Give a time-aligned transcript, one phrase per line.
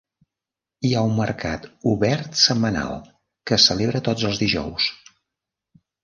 [0.87, 2.95] Hi ha un mercat obert setmanal
[3.51, 4.89] que se celebra tots els dijous.